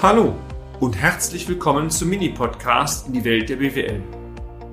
[0.00, 0.36] Hallo
[0.78, 4.00] und herzlich willkommen zum Mini-Podcast in die Welt der BWL.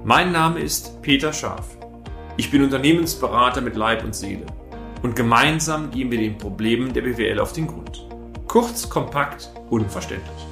[0.04, 1.66] Mein Name ist Peter Scharf.
[2.38, 4.46] Ich bin Unternehmensberater mit Leib und Seele
[5.02, 8.08] und gemeinsam gehen wir den Problemen der BWL auf den Grund.
[8.48, 10.46] Kurz, kompakt, unverständlich.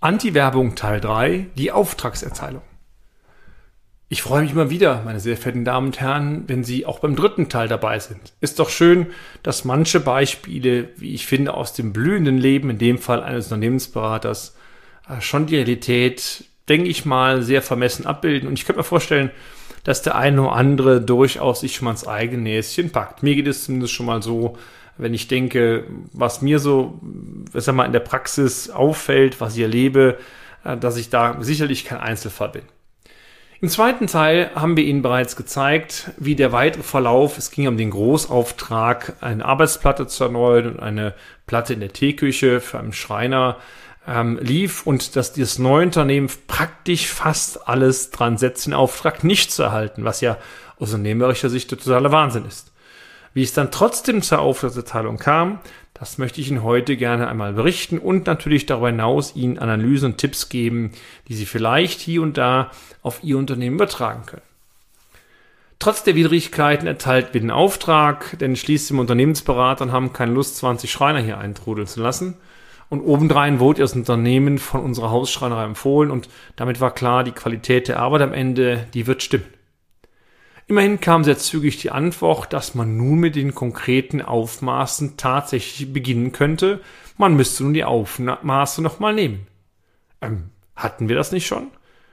[0.00, 2.62] Anti-Werbung Teil 3, die Auftragserteilung.
[4.14, 7.16] Ich freue mich immer wieder, meine sehr verehrten Damen und Herren, wenn Sie auch beim
[7.16, 8.32] dritten Teil dabei sind.
[8.40, 9.08] Ist doch schön,
[9.42, 14.54] dass manche Beispiele, wie ich finde, aus dem blühenden Leben, in dem Fall eines Unternehmensberaters,
[15.08, 18.48] äh, schon die Realität, denke ich mal, sehr vermessen abbilden.
[18.48, 19.32] Und ich könnte mir vorstellen,
[19.82, 23.24] dass der eine oder andere durchaus sich schon mal ins eigene Näschen packt.
[23.24, 24.56] Mir geht es zumindest schon mal so,
[24.96, 27.00] wenn ich denke, was mir so,
[27.50, 30.18] was sag mal, in der Praxis auffällt, was ich erlebe,
[30.62, 32.62] äh, dass ich da sicherlich kein Einzelfall bin.
[33.64, 37.78] Im zweiten Teil haben wir Ihnen bereits gezeigt, wie der weitere Verlauf, es ging um
[37.78, 41.14] den Großauftrag, eine Arbeitsplatte zu erneuern und eine
[41.46, 43.56] Platte in der Teeküche für einen Schreiner
[44.06, 49.50] ähm, lief und dass dieses neue Unternehmen praktisch fast alles dran setzt, den Auftrag nicht
[49.50, 50.36] zu erhalten, was ja
[50.78, 52.70] aus unternehmerischer Sicht totaler Wahnsinn ist.
[53.34, 55.58] Wie es dann trotzdem zur Auftragserteilung kam,
[55.92, 60.18] das möchte ich Ihnen heute gerne einmal berichten und natürlich darüber hinaus Ihnen Analysen und
[60.18, 60.92] Tipps geben,
[61.28, 62.70] die Sie vielleicht hier und da
[63.02, 64.42] auf Ihr Unternehmen übertragen können.
[65.80, 70.90] Trotz der Widrigkeiten erteilt wir den Auftrag, denn schließlich im Unternehmensberater haben keine Lust, 20
[70.90, 72.36] Schreiner hier eintrudeln zu lassen.
[72.88, 77.88] Und obendrein wurde das Unternehmen von unserer Hausschreinerei empfohlen und damit war klar, die Qualität
[77.88, 79.53] der Arbeit am Ende, die wird stimmen.
[80.66, 86.32] Immerhin kam sehr zügig die Antwort, dass man nun mit den konkreten Aufmaßen tatsächlich beginnen
[86.32, 86.80] könnte.
[87.18, 89.46] Man müsste nun die Aufmaße nochmal nehmen.
[90.22, 91.68] Ähm, hatten wir das nicht schon?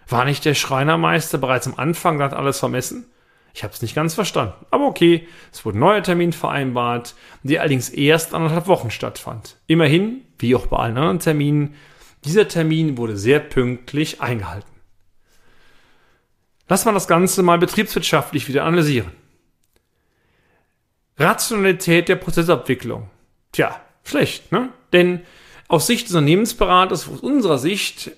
[0.08, 3.06] War nicht der Schreinermeister bereits am Anfang hat alles vermessen?
[3.54, 4.66] Ich habe es nicht ganz verstanden.
[4.70, 9.58] Aber okay, es wurde ein neuer Termin vereinbart, der allerdings erst anderthalb Wochen stattfand.
[9.68, 11.76] Immerhin, wie auch bei allen anderen Terminen,
[12.24, 14.71] dieser Termin wurde sehr pünktlich eingehalten.
[16.72, 19.12] Lass mal das Ganze mal betriebswirtschaftlich wieder analysieren.
[21.18, 23.10] Rationalität der Prozessabwicklung.
[23.52, 24.70] Tja, schlecht, ne?
[24.94, 25.20] Denn
[25.68, 28.12] aus Sicht des Unternehmensberaters, aus unserer Sicht,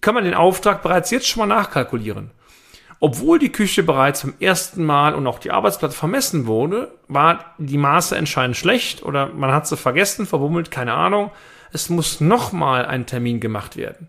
[0.00, 2.30] kann man den Auftrag bereits jetzt schon mal nachkalkulieren.
[2.98, 7.76] Obwohl die Küche bereits beim ersten Mal und auch die Arbeitsplatte vermessen wurde, war die
[7.76, 11.30] Maße entscheidend schlecht oder man hat sie vergessen, verbummelt, keine Ahnung.
[11.72, 14.08] Es muss nochmal ein Termin gemacht werden.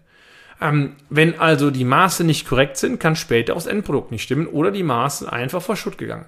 [0.61, 4.47] Ähm, wenn also die Maße nicht korrekt sind, kann später auch das Endprodukt nicht stimmen
[4.47, 6.25] oder die Maße einfach verschutt gegangen.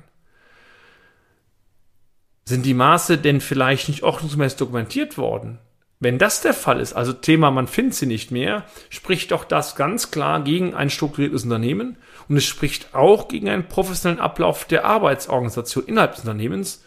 [2.45, 5.59] Sind die Maße denn vielleicht nicht ordnungsmäßig dokumentiert worden?
[5.99, 9.75] Wenn das der Fall ist, also Thema, man findet sie nicht mehr, spricht doch das
[9.75, 11.97] ganz klar gegen ein strukturiertes Unternehmen
[12.27, 16.83] und es spricht auch gegen einen professionellen Ablauf der Arbeitsorganisation innerhalb des Unternehmens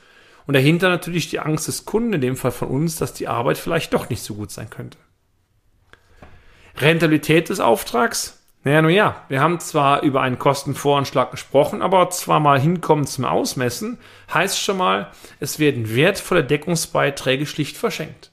[0.46, 3.58] und dahinter natürlich die Angst des Kunden, in dem Fall von uns, dass die Arbeit
[3.58, 4.98] vielleicht doch nicht so gut sein könnte.
[6.80, 8.38] Rentabilität des Auftrags?
[8.64, 13.24] Naja, nun ja, wir haben zwar über einen Kostenvoranschlag gesprochen, aber zwar mal hinkommen zum
[13.24, 13.98] Ausmessen,
[14.32, 18.32] heißt schon mal, es werden wertvolle Deckungsbeiträge schlicht verschenkt.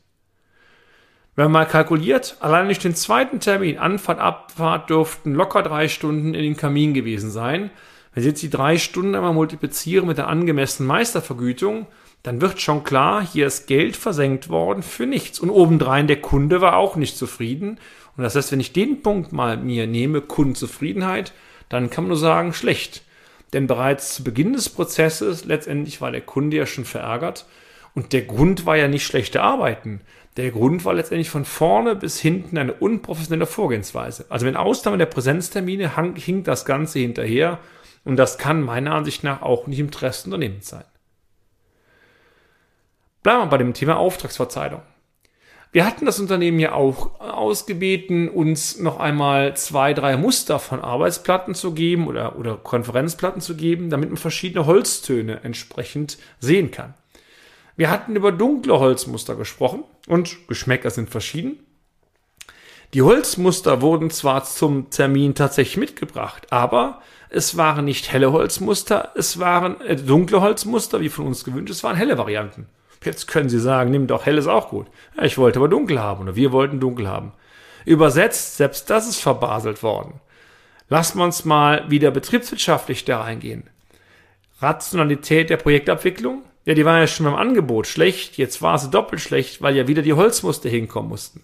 [1.35, 6.33] Wenn man mal kalkuliert, allein durch den zweiten Termin, Anfahrt, Abfahrt, dürften locker drei Stunden
[6.33, 7.71] in den Kamin gewesen sein.
[8.13, 11.87] Wenn Sie jetzt die drei Stunden einmal multiplizieren mit der angemessenen Meistervergütung,
[12.23, 15.39] dann wird schon klar, hier ist Geld versenkt worden für nichts.
[15.39, 17.79] Und obendrein der Kunde war auch nicht zufrieden
[18.17, 21.33] und das heißt, wenn ich den Punkt mal mir nehme, Kundenzufriedenheit,
[21.69, 23.03] dann kann man nur sagen, schlecht.
[23.53, 27.45] Denn bereits zu Beginn des Prozesses, letztendlich war der Kunde ja schon verärgert.
[27.93, 30.01] Und der Grund war ja nicht schlechte Arbeiten.
[30.37, 34.25] Der Grund war letztendlich von vorne bis hinten eine unprofessionelle Vorgehensweise.
[34.29, 37.59] Also wenn Ausnahme der Präsenztermine hinkt das Ganze hinterher.
[38.03, 40.83] Und das kann meiner Ansicht nach auch nicht im Interesse des Unternehmens sein.
[43.23, 44.81] Bleiben wir bei dem Thema Auftragsverzeihung.
[45.75, 51.53] Wir hatten das Unternehmen ja auch ausgebeten, uns noch einmal zwei, drei Muster von Arbeitsplatten
[51.53, 56.93] zu geben oder, oder Konferenzplatten zu geben, damit man verschiedene Holztöne entsprechend sehen kann.
[57.75, 61.59] Wir hatten über dunkle Holzmuster gesprochen und Geschmäcker sind verschieden.
[62.93, 69.39] Die Holzmuster wurden zwar zum Termin tatsächlich mitgebracht, aber es waren nicht helle Holzmuster, es
[69.39, 72.69] waren äh, dunkle Holzmuster, wie von uns gewünscht, es waren helle Varianten.
[73.05, 74.87] Jetzt können Sie sagen, nimm doch hell ist auch gut.
[75.17, 77.33] Ja, ich wollte aber dunkel haben oder wir wollten dunkel haben.
[77.85, 80.19] Übersetzt, selbst das ist verbaselt worden.
[80.89, 83.69] Wir uns mal wieder betriebswirtschaftlich da reingehen.
[84.59, 86.43] Rationalität der Projektabwicklung?
[86.65, 89.87] Ja, die war ja schon beim Angebot schlecht, jetzt war sie doppelt schlecht, weil ja
[89.87, 91.43] wieder die Holzmuster hinkommen mussten.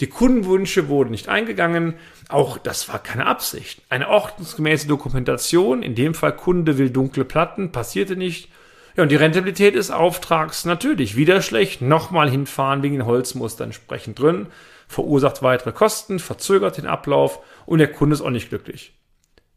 [0.00, 1.94] Die Kundenwünsche wurde nicht eingegangen,
[2.28, 3.82] auch das war keine Absicht.
[3.88, 8.48] Eine ordnungsgemäße Dokumentation, in dem Fall Kunde will dunkle Platten, passierte nicht
[8.96, 11.80] Ja, und die Rentabilität des Auftrags natürlich wieder schlecht.
[11.80, 14.48] Nochmal hinfahren wegen den Holzmuster entsprechend drin,
[14.86, 18.94] verursacht weitere Kosten, verzögert den Ablauf und der Kunde ist auch nicht glücklich.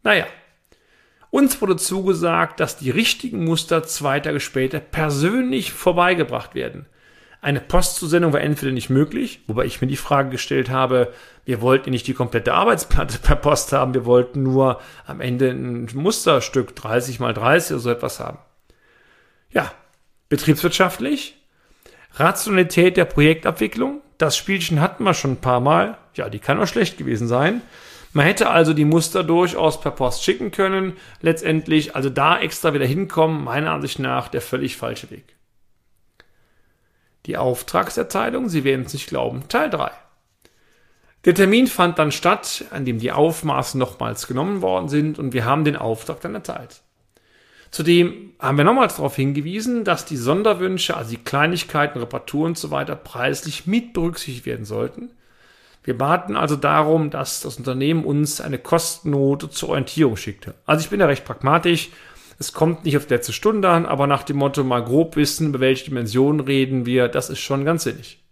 [0.03, 0.25] Naja,
[1.31, 6.85] uns wurde zugesagt, dass die richtigen Muster zwei Tage später persönlich vorbeigebracht werden.
[7.41, 11.11] Eine Postzusendung war entweder nicht möglich, wobei ich mir die Frage gestellt habe,
[11.43, 15.89] wir wollten nicht die komplette Arbeitsplatte per Post haben, wir wollten nur am Ende ein
[15.93, 18.39] Musterstück 30 mal 30 oder so etwas haben.
[19.55, 19.71] Ja,
[20.27, 21.37] betriebswirtschaftlich,
[22.13, 26.67] Rationalität der Projektabwicklung, das Spielchen hatten wir schon ein paar Mal, ja, die kann auch
[26.67, 27.61] schlecht gewesen sein.
[28.11, 32.85] Man hätte also die Muster durchaus per Post schicken können, letztendlich also da extra wieder
[32.85, 35.35] hinkommen, meiner Ansicht nach der völlig falsche Weg.
[37.25, 39.89] Die Auftragserteilung, Sie werden es nicht glauben, Teil 3.
[41.23, 45.45] Der Termin fand dann statt, an dem die Aufmaße nochmals genommen worden sind und wir
[45.45, 46.81] haben den Auftrag dann erteilt.
[47.75, 52.71] Zudem haben wir nochmals darauf hingewiesen, dass die Sonderwünsche, also die Kleinigkeiten, Reparaturen und so
[52.71, 55.09] weiter preislich mit berücksichtigt werden sollten.
[55.83, 60.53] Wir baten also darum, dass das Unternehmen uns eine Kostennote zur Orientierung schickte.
[60.65, 61.89] Also ich bin da recht pragmatisch.
[62.39, 65.49] Es kommt nicht auf die letzte Stunde an, aber nach dem Motto mal grob wissen,
[65.49, 68.23] über welche Dimensionen reden wir, das ist schon ganz sinnig.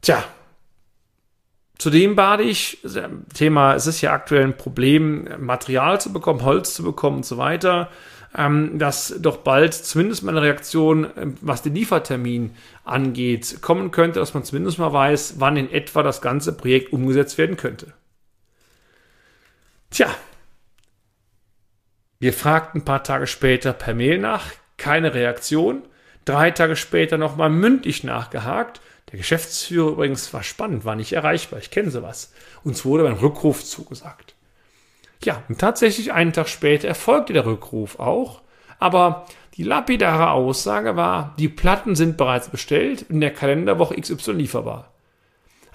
[0.00, 0.24] Tja,
[1.82, 2.78] Zudem bade ich,
[3.34, 7.38] Thema, es ist ja aktuell ein Problem, Material zu bekommen, Holz zu bekommen und so
[7.38, 7.90] weiter,
[8.38, 14.20] ähm, dass doch bald zumindest mal eine Reaktion, ähm, was den Liefertermin angeht, kommen könnte,
[14.20, 17.92] dass man zumindest mal weiß, wann in etwa das ganze Projekt umgesetzt werden könnte.
[19.90, 20.06] Tja,
[22.20, 24.44] wir fragten ein paar Tage später per Mail nach,
[24.76, 25.82] keine Reaktion.
[26.26, 28.80] Drei Tage später nochmal mündlich nachgehakt
[29.12, 31.58] der Geschäftsführer übrigens war spannend, war nicht erreichbar.
[31.58, 32.32] Ich kenne sowas.
[32.64, 34.34] Uns wurde ein Rückruf zugesagt.
[35.22, 38.40] Ja, und tatsächlich einen Tag später erfolgte der Rückruf auch.
[38.78, 44.32] Aber die lapidare Aussage war, die Platten sind bereits bestellt und in der Kalenderwoche XY
[44.32, 44.90] lieferbar.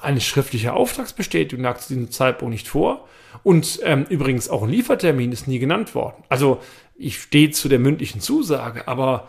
[0.01, 3.07] Eine schriftliche Auftragsbestätigung lag zu diesem Zeitpunkt nicht vor.
[3.43, 6.23] Und ähm, übrigens auch ein Liefertermin ist nie genannt worden.
[6.27, 6.59] Also
[6.95, 9.27] ich stehe zu der mündlichen Zusage, aber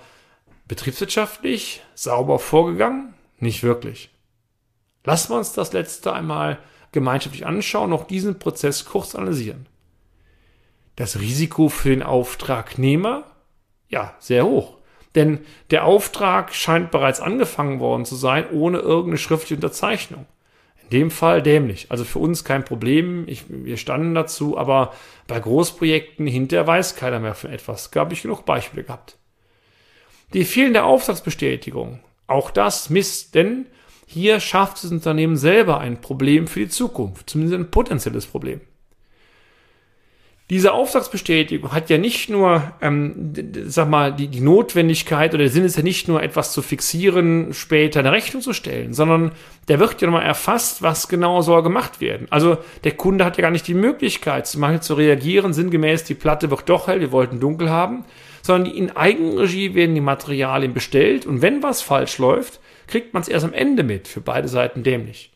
[0.66, 4.10] betriebswirtschaftlich sauber vorgegangen, nicht wirklich.
[5.04, 6.58] Lassen wir uns das letzte einmal
[6.92, 9.66] gemeinschaftlich anschauen, noch diesen Prozess kurz analysieren.
[10.96, 13.24] Das Risiko für den Auftragnehmer?
[13.88, 14.78] Ja, sehr hoch.
[15.14, 15.40] Denn
[15.70, 20.26] der Auftrag scheint bereits angefangen worden zu sein, ohne irgendeine schriftliche Unterzeichnung.
[20.82, 21.86] In dem Fall dämlich.
[21.90, 23.24] Also für uns kein Problem.
[23.28, 24.92] Ich, wir standen dazu, aber
[25.26, 27.90] bei Großprojekten hinterher weiß keiner mehr von etwas.
[27.90, 29.16] Gab ich genug Beispiele gehabt.
[30.34, 33.66] Die fehlende Auftragsbestätigung auch das Mist, denn
[34.06, 38.60] hier schafft das Unternehmen selber ein Problem für die Zukunft, zumindest ein potenzielles Problem.
[40.50, 43.34] Diese Auftragsbestätigung hat ja nicht nur, ähm,
[43.66, 47.52] sag mal, die, die Notwendigkeit oder der Sinn ist ja nicht nur etwas zu fixieren,
[47.52, 49.32] später eine Rechnung zu stellen, sondern
[49.68, 52.28] der wird ja nochmal erfasst, was genau soll gemacht werden.
[52.30, 56.14] Also der Kunde hat ja gar nicht die Möglichkeit, zum Beispiel zu reagieren, sinngemäß, die
[56.14, 58.06] Platte wird doch hell, wir wollten dunkel haben,
[58.42, 63.28] sondern in Eigenregie werden die Materialien bestellt und wenn was falsch läuft, kriegt man es
[63.28, 64.08] erst am Ende mit.
[64.08, 65.30] Für beide Seiten dämlich.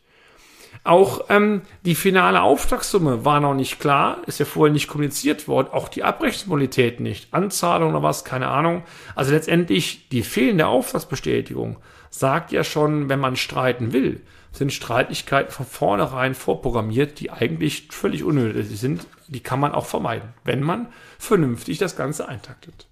[0.85, 5.69] Auch ähm, die finale Auftragssumme war noch nicht klar, ist ja vorher nicht kommuniziert worden,
[5.71, 8.83] auch die Abrechnungsmodalität nicht, Anzahlung oder was, keine Ahnung.
[9.15, 11.77] Also letztendlich die fehlende Auftragsbestätigung
[12.09, 18.23] sagt ja schon, wenn man streiten will, sind Streitigkeiten von vornherein vorprogrammiert, die eigentlich völlig
[18.23, 19.07] unnötig sind.
[19.27, 20.87] Die kann man auch vermeiden, wenn man
[21.17, 22.87] vernünftig das Ganze eintaktet.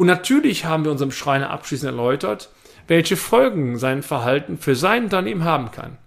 [0.00, 2.48] Und natürlich haben wir unserem Schreiner abschließend erläutert,
[2.86, 5.98] welche Folgen sein Verhalten für sein Unternehmen haben kann.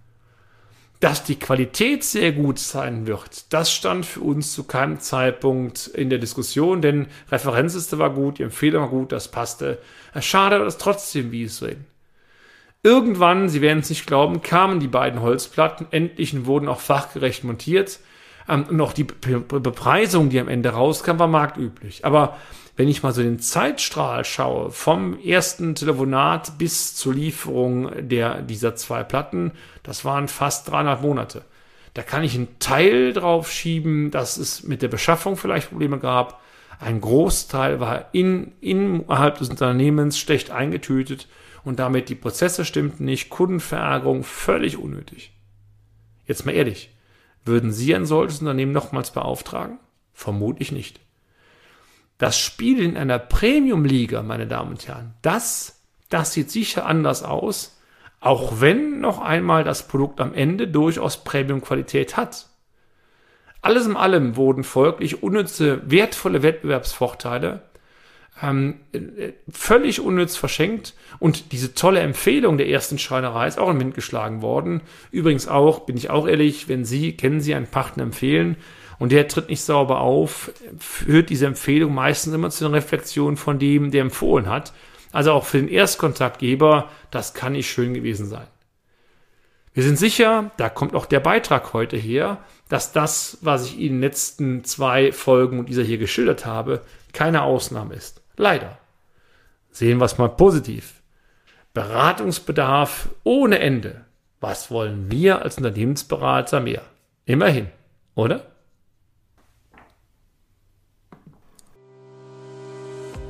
[1.00, 6.10] Dass die Qualität sehr gut sein wird, das stand für uns zu keinem Zeitpunkt in
[6.10, 9.78] der Diskussion, denn Referenzliste war gut, die Empfehlung war gut, das passte.
[10.22, 11.86] Schade, aber das trotzdem, wie es reden.
[12.82, 18.00] Irgendwann, Sie werden es nicht glauben, kamen die beiden Holzplatten endlich wurden auch fachgerecht montiert.
[18.50, 22.04] Ähm, und auch die Bepreisung, die am Ende rauskam, war marktüblich.
[22.06, 22.38] Aber
[22.76, 28.76] wenn ich mal so den Zeitstrahl schaue, vom ersten Telefonat bis zur Lieferung der, dieser
[28.76, 29.52] zwei Platten,
[29.84, 31.44] das waren fast dreieinhalb Monate.
[31.94, 36.42] Da kann ich einen Teil drauf schieben, dass es mit der Beschaffung vielleicht Probleme gab.
[36.80, 41.28] Ein Großteil war in, innerhalb des Unternehmens schlecht eingetütet
[41.64, 45.32] und damit die Prozesse stimmten nicht, Kundenverärgerung völlig unnötig.
[46.26, 46.90] Jetzt mal ehrlich,
[47.46, 49.80] würden Sie ein solches Unternehmen nochmals beauftragen?
[50.14, 51.00] Vermutlich nicht.
[52.24, 57.78] Das Spiel in einer Premium-Liga, meine Damen und Herren, das, das sieht sicher anders aus,
[58.22, 62.48] auch wenn noch einmal das Produkt am Ende durchaus Premium-Qualität hat.
[63.62, 67.64] Alles in allem wurden folglich unnütze, wertvolle Wettbewerbsvorteile
[68.42, 70.94] ähm, äh, völlig unnütz verschenkt.
[71.20, 74.80] Und diese tolle Empfehlung der ersten Schreinerei ist auch im Wind geschlagen worden.
[75.12, 78.56] Übrigens auch, bin ich auch ehrlich, wenn Sie, kennen Sie einen Partner empfehlen
[79.00, 83.60] und der tritt nicht sauber auf, führt diese Empfehlung meistens immer zu einer Reflexion von
[83.60, 84.74] dem, der empfohlen hat.
[85.12, 88.48] Also auch für den Erstkontaktgeber, das kann nicht schön gewesen sein.
[89.74, 92.38] Wir sind sicher, da kommt auch der Beitrag heute her,
[92.70, 96.82] dass das, was ich Ihnen in den letzten zwei Folgen und dieser hier geschildert habe,
[97.12, 98.22] keine Ausnahme ist.
[98.38, 98.78] Leider.
[99.72, 101.02] Sehen wir es mal positiv.
[101.74, 104.06] Beratungsbedarf ohne Ende.
[104.40, 106.84] Was wollen wir als Unternehmensberater mehr?
[107.26, 107.68] Immerhin,
[108.14, 108.53] oder?